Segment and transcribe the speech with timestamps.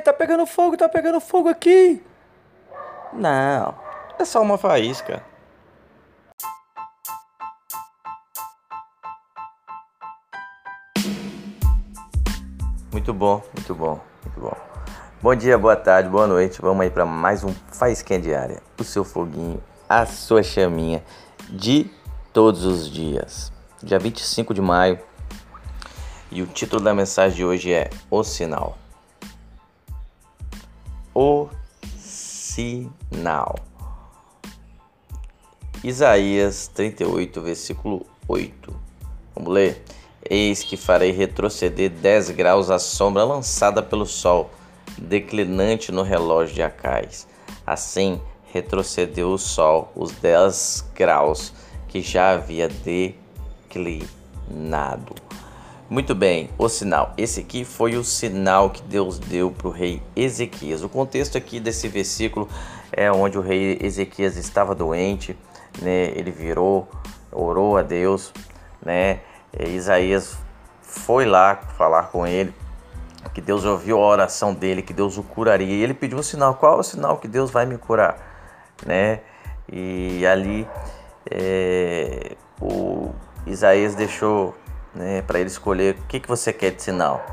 [0.00, 2.02] Tá pegando fogo, tá pegando fogo aqui.
[3.12, 3.74] Não,
[4.18, 5.22] é só uma faísca.
[12.92, 14.56] Muito bom, muito bom, muito bom.
[15.20, 16.60] Bom dia, boa tarde, boa noite.
[16.62, 18.62] Vamos aí para mais um Faísquinha Diária.
[18.78, 21.02] O seu foguinho, a sua chaminha
[21.50, 21.90] de
[22.32, 23.52] todos os dias.
[23.82, 24.98] Dia 25 de maio.
[26.30, 28.76] E o título da mensagem de hoje é O Sinal.
[31.20, 31.48] O
[31.96, 33.56] Sinal.
[35.82, 38.72] Isaías 38, versículo 8.
[39.34, 39.82] Vamos ler?
[40.30, 44.48] Eis que farei retroceder 10 graus a sombra lançada pelo sol,
[44.96, 47.26] declinante no relógio de Acais.
[47.66, 48.20] Assim
[48.52, 51.52] retrocedeu o sol os 10 graus
[51.88, 52.68] que já havia
[53.66, 55.16] declinado.
[55.90, 57.14] Muito bem, o sinal.
[57.16, 60.82] Esse aqui foi o sinal que Deus deu para o rei Ezequias.
[60.82, 62.46] O contexto aqui desse versículo
[62.92, 65.34] é onde o rei Ezequias estava doente,
[65.80, 66.12] né?
[66.14, 66.86] Ele virou,
[67.32, 68.34] orou a Deus,
[68.84, 69.20] né?
[69.58, 70.36] E Isaías
[70.82, 72.54] foi lá falar com ele,
[73.32, 75.74] que Deus ouviu a oração dele, que Deus o curaria.
[75.74, 76.56] E ele pediu um sinal.
[76.56, 78.18] Qual é o sinal que Deus vai me curar,
[78.84, 79.20] né?
[79.72, 80.68] E ali
[81.30, 83.10] é, o
[83.46, 84.54] Isaías deixou
[84.98, 87.24] né, para ele escolher o que, que você quer de sinal.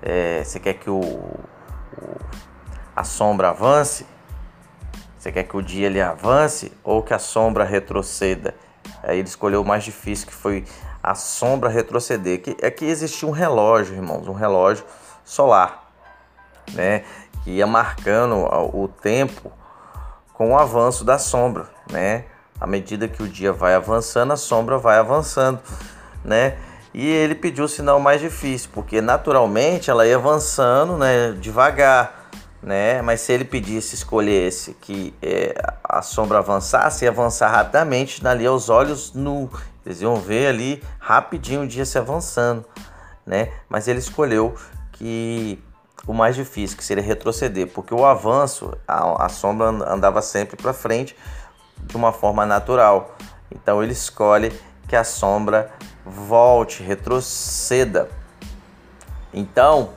[0.00, 1.36] É, você quer que o, o,
[2.94, 4.06] a sombra avance?
[5.18, 8.54] Você quer que o dia ele avance ou que a sombra retroceda?
[9.02, 10.64] Aí ele escolheu o mais difícil, que foi
[11.02, 12.40] a sombra retroceder.
[12.40, 14.84] Que é que existia um relógio, irmãos, um relógio
[15.24, 15.90] solar,
[16.72, 17.04] né,
[17.42, 18.36] que ia marcando
[18.72, 19.50] o tempo
[20.32, 22.24] com o avanço da sombra, né?
[22.60, 25.60] À medida que o dia vai avançando, a sombra vai avançando
[26.24, 26.56] né?
[26.94, 32.30] E ele pediu o sinal mais difícil, porque naturalmente ela ia avançando, né, devagar,
[32.62, 33.02] né?
[33.02, 35.54] Mas se ele pedisse, escolhesse que é,
[35.84, 39.50] a sombra avançasse, ia avançar rapidamente, ali aos olhos nu.
[39.84, 42.64] Eles iam ver ali rapidinho o dia se avançando,
[43.24, 43.52] né?
[43.68, 44.54] Mas ele escolheu
[44.92, 45.62] que
[46.06, 50.72] o mais difícil, que seria retroceder, porque o avanço, a, a sombra andava sempre para
[50.72, 51.14] frente
[51.82, 53.16] de uma forma natural.
[53.50, 54.52] Então ele escolhe
[54.88, 55.70] que a sombra
[56.08, 58.08] volte, retroceda.
[59.32, 59.90] Então,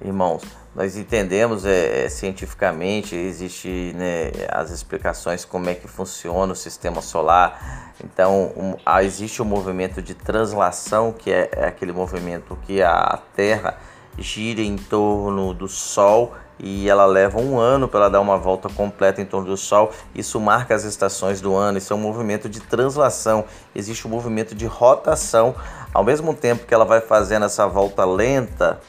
[0.00, 0.42] irmãos,
[0.74, 7.02] nós entendemos é, é, cientificamente, existe né, as explicações como é que funciona o sistema
[7.02, 7.92] solar.
[8.04, 13.20] Então, um, existe o um movimento de translação, que é, é aquele movimento que a
[13.34, 13.76] Terra
[14.16, 19.22] gira em torno do Sol e ela leva um ano para dar uma volta completa
[19.22, 19.92] em torno do Sol.
[20.14, 21.78] Isso marca as estações do ano.
[21.78, 23.44] Isso é um movimento de translação.
[23.74, 25.54] Existe um movimento de rotação.
[25.94, 28.80] Ao mesmo tempo que ela vai fazendo essa volta lenta,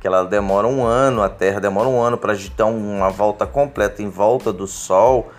[0.00, 4.02] que ela demora um ano, a Terra demora um ano para dar uma volta completa
[4.02, 5.30] em volta do Sol,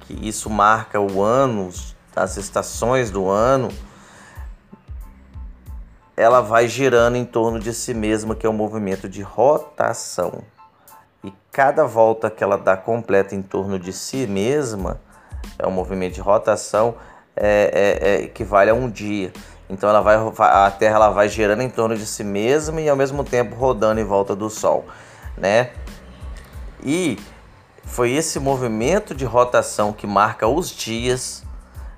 [0.00, 1.70] que isso marca o ano,
[2.16, 3.68] as estações do ano
[6.14, 10.44] ela vai girando em torno de si mesma, que é um movimento de rotação
[11.24, 15.00] e cada volta que ela dá completa em torno de si mesma,
[15.58, 16.96] é um movimento de rotação,
[17.36, 19.32] é, é, é, equivale a um dia.
[19.70, 22.96] Então ela vai, a Terra ela vai girando em torno de si mesma e ao
[22.96, 24.84] mesmo tempo rodando em volta do Sol,
[25.36, 25.70] né?
[26.84, 27.18] E
[27.84, 31.44] foi esse movimento de rotação que marca os dias,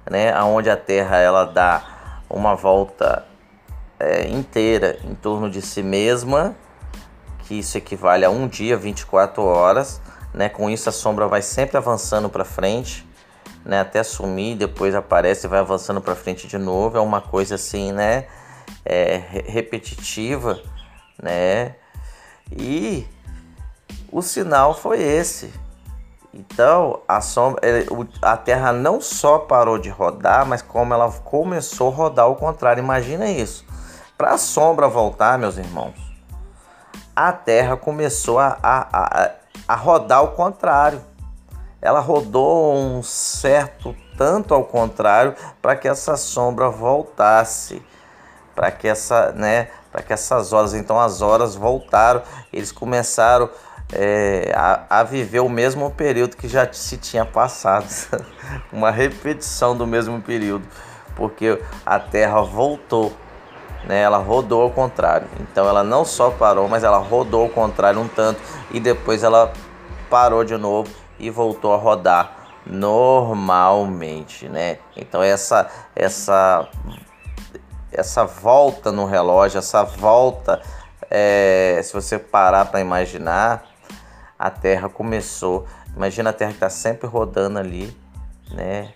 [0.08, 0.32] né?
[0.32, 1.82] Aonde a Terra ela dá
[2.28, 3.24] uma volta
[3.98, 6.54] é, inteira em torno de si mesma
[7.46, 10.00] que isso equivale a um dia, 24 horas.
[10.32, 10.48] Né?
[10.48, 13.06] Com isso, a sombra vai sempre avançando para frente,
[13.64, 13.80] né?
[13.80, 16.98] até sumir, depois aparece e vai avançando para frente de novo.
[16.98, 18.26] É uma coisa assim, né?
[18.84, 20.60] É, repetitiva,
[21.22, 21.76] né?
[22.50, 23.06] E
[24.10, 25.52] o sinal foi esse.
[26.32, 27.60] Então, a, sombra,
[28.20, 32.82] a Terra não só parou de rodar, mas como ela começou a rodar ao contrário.
[32.82, 33.64] Imagina isso.
[34.18, 36.13] Para a sombra voltar, meus irmãos,
[37.14, 39.30] a Terra começou a, a, a,
[39.68, 41.00] a rodar ao contrário.
[41.80, 47.82] Ela rodou um certo tanto ao contrário para que essa sombra voltasse,
[48.54, 52.22] para que essa, né, para que essas horas, então as horas voltaram,
[52.52, 53.50] eles começaram
[53.92, 57.86] é, a, a, viver o mesmo período que já se tinha passado,
[58.72, 60.66] uma repetição do mesmo período,
[61.14, 63.12] porque a Terra voltou
[63.86, 65.28] né, ela rodou ao contrário.
[65.40, 68.40] Então ela não só parou, mas ela rodou ao contrário um tanto
[68.70, 69.52] e depois ela
[70.10, 74.78] parou de novo e voltou a rodar normalmente, né?
[74.96, 76.68] Então essa essa
[77.92, 80.60] essa volta no relógio, essa volta
[81.10, 83.64] é, se você parar para imaginar,
[84.38, 85.66] a Terra começou.
[85.94, 87.96] Imagina a Terra que está sempre rodando ali,
[88.50, 88.92] né?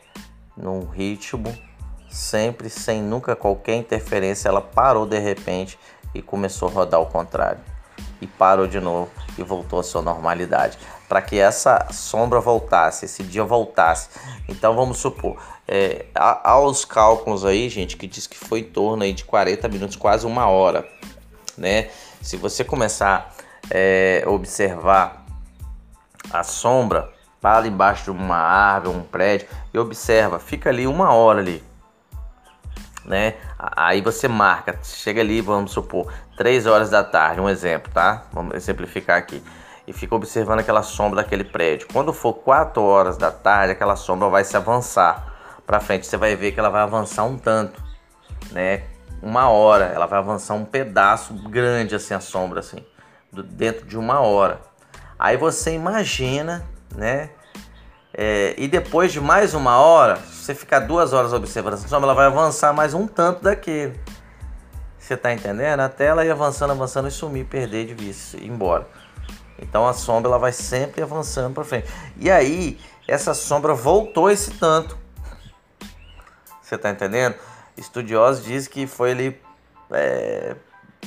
[0.56, 1.56] Num ritmo,
[2.08, 4.48] sempre sem nunca qualquer interferência.
[4.48, 5.78] Ela parou de repente
[6.14, 7.60] e começou a rodar ao contrário.
[8.20, 10.78] E parou de novo e voltou à sua normalidade.
[11.08, 14.08] Para que essa sombra voltasse, esse dia voltasse.
[14.48, 15.38] Então vamos supor,
[15.70, 19.68] é, há, os cálculos aí, gente, que diz que foi em torno aí de 40
[19.68, 20.88] minutos, quase uma hora,
[21.56, 21.90] né?
[22.22, 23.34] Se você começar
[23.70, 25.26] é, a observar
[26.32, 31.40] a sombra para embaixo de uma árvore, um prédio e observa, fica ali uma hora
[31.40, 31.62] ali,
[33.08, 33.34] né?
[33.58, 38.24] Aí você marca, chega ali, vamos supor, 3 horas da tarde, um exemplo, tá?
[38.32, 39.42] Vamos exemplificar aqui.
[39.86, 41.88] E fica observando aquela sombra daquele prédio.
[41.90, 45.34] Quando for 4 horas da tarde, aquela sombra vai se avançar
[45.66, 46.06] para frente.
[46.06, 47.82] Você vai ver que ela vai avançar um tanto,
[48.52, 48.84] né?
[49.22, 52.84] Uma hora, ela vai avançar um pedaço grande assim a sombra assim,
[53.32, 54.60] dentro de uma hora.
[55.18, 56.64] Aí você imagina,
[56.94, 57.30] né?
[58.12, 62.14] É, e depois de mais uma hora, você ficar duas horas observando essa sombra, ela
[62.14, 64.00] vai avançar mais um tanto daquele.
[64.98, 65.80] Você tá entendendo?
[65.80, 68.88] Até ela ir avançando, avançando e sumir, perder de vista, ir embora.
[69.58, 71.86] Então a sombra ela vai sempre avançando para frente.
[72.16, 74.96] E aí, essa sombra voltou esse tanto.
[76.62, 77.34] Você tá entendendo?
[77.76, 79.42] Estudiosos dizem que foi ali
[79.90, 80.56] é,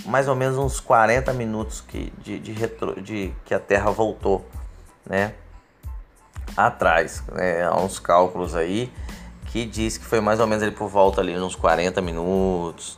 [0.05, 4.47] mais ou menos uns 40 minutos que, de, de, retro, de que a Terra voltou,
[5.03, 5.33] né?
[6.55, 7.63] Atrás, né?
[7.63, 8.93] Há uns cálculos aí
[9.51, 12.97] que diz que foi mais ou menos ali por volta ali uns 40 minutos,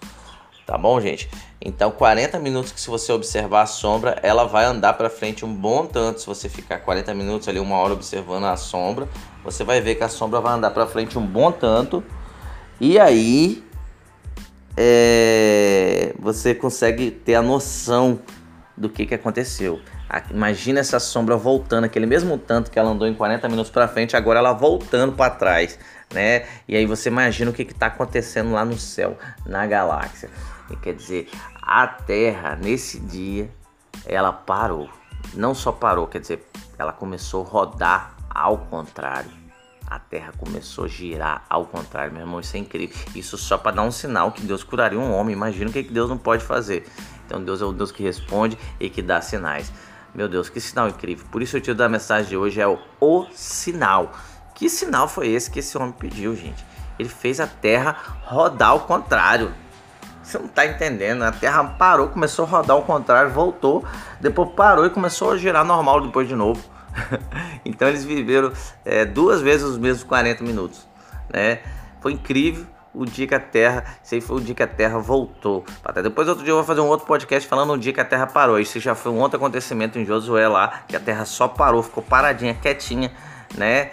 [0.67, 1.29] tá bom, gente?
[1.59, 5.53] Então 40 minutos que se você observar a sombra, ela vai andar para frente um
[5.53, 6.21] bom tanto.
[6.21, 9.07] Se você ficar 40 minutos ali, uma hora observando a sombra,
[9.43, 12.03] você vai ver que a sombra vai andar para frente um bom tanto.
[12.79, 13.63] E aí
[14.77, 18.19] é, você consegue ter a noção
[18.75, 19.79] do que, que aconteceu.
[20.29, 24.15] Imagina essa sombra voltando, aquele mesmo tanto que ela andou em 40 minutos para frente,
[24.15, 25.79] agora ela voltando para trás,
[26.13, 26.45] né?
[26.67, 30.29] E aí você imagina o que está acontecendo lá no céu, na galáxia.
[30.69, 31.29] E quer dizer,
[31.61, 33.49] a Terra nesse dia
[34.05, 34.89] ela parou.
[35.33, 39.43] Não só parou, quer dizer, ela começou a rodar ao contrário
[39.93, 42.95] a terra começou a girar ao contrário, meu irmão, isso é incrível.
[43.13, 45.35] Isso só para dar um sinal que Deus curaria um homem.
[45.35, 46.87] Imagina o que Deus não pode fazer.
[47.25, 49.71] Então Deus é o Deus que responde e que dá sinais.
[50.13, 51.25] Meu Deus, que sinal incrível.
[51.31, 54.11] Por isso o título da mensagem de hoje é o, o sinal.
[54.53, 56.63] Que sinal foi esse que esse homem pediu, gente?
[56.97, 57.95] Ele fez a terra
[58.25, 59.53] rodar ao contrário.
[60.23, 61.21] Você não está entendendo.
[61.23, 63.83] A Terra parou, começou a rodar ao contrário, voltou,
[64.21, 66.63] depois parou e começou a girar normal depois de novo.
[67.65, 68.53] então eles viveram
[68.85, 70.87] é, duas vezes os mesmos 40 minutos.
[71.31, 71.59] Né?
[71.99, 75.65] Foi incrível o dia que a Terra, aí foi o dia que a Terra voltou.
[76.01, 78.27] Depois outro dia eu vou fazer um outro podcast falando o dia que a Terra
[78.27, 78.59] parou.
[78.59, 82.03] Isso já foi um outro acontecimento em Josué lá, que a Terra só parou, ficou
[82.03, 83.11] paradinha, quietinha,
[83.57, 83.91] né?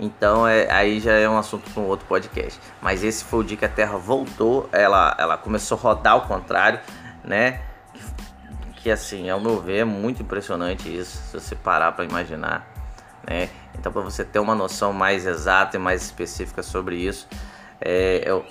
[0.00, 2.60] Então é, aí já é um assunto para um outro podcast.
[2.80, 6.22] Mas esse foi o dia que a Terra voltou, ela, ela começou a rodar ao
[6.22, 6.80] contrário,
[7.24, 7.60] né?
[8.78, 12.66] que assim, ao meu ver, é muito impressionante isso, se você parar para imaginar,
[13.28, 13.50] né?
[13.78, 17.28] Então, para você ter uma noção mais exata e mais específica sobre isso,
[17.80, 18.44] é, eu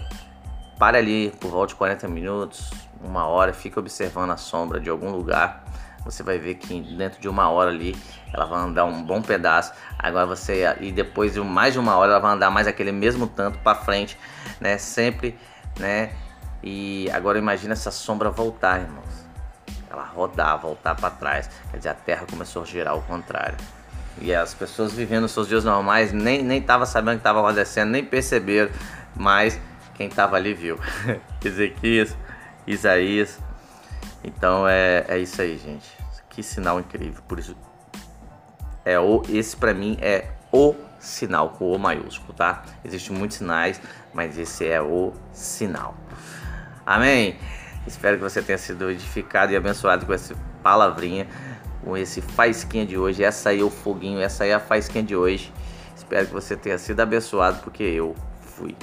[0.78, 2.70] pare ali por volta de 40 minutos,
[3.02, 5.64] uma hora, fica observando a sombra de algum lugar.
[6.12, 7.96] Você vai ver que dentro de uma hora ali
[8.34, 9.74] ela vai andar um bom pedaço.
[10.00, 13.28] Agora você e depois de mais de uma hora ela vai andar mais aquele mesmo
[13.28, 14.18] tanto para frente,
[14.60, 14.78] né?
[14.78, 15.38] Sempre,
[15.80, 16.12] né?
[16.64, 19.28] E agora imagina essa sombra voltar, irmãos
[19.90, 21.50] ela rodar, voltar para trás.
[21.72, 23.58] Quer dizer, a Terra começou a girar ao contrário.
[24.20, 28.04] E as pessoas vivendo seus dias normais nem nem tava sabendo que estava acontecendo, nem
[28.04, 28.72] perceberam,
[29.16, 29.60] mas
[29.96, 30.80] quem estava ali viu.
[31.44, 32.16] Ezequias,
[32.66, 33.40] Isaías.
[34.24, 35.90] Então é, é isso aí, gente.
[36.30, 37.22] Que sinal incrível.
[37.28, 37.56] Por isso
[38.86, 42.64] é o esse para mim é o sinal com o maiúsculo, tá?
[42.84, 43.82] Existem muitos sinais,
[44.14, 45.96] mas esse é o sinal.
[46.86, 47.38] Amém.
[47.86, 51.28] Espero que você tenha sido edificado e abençoado com essa palavrinha,
[51.84, 53.24] com esse faisquinha de hoje.
[53.24, 55.54] Essa aí é o foguinho, essa aí é a faisquinha de hoje.
[55.96, 58.76] Espero que você tenha sido abençoado, porque eu fui.